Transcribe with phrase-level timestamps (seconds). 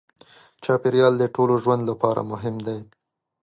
[0.63, 2.79] چاپېریال د ټولو ژوند لپاره مهم دی.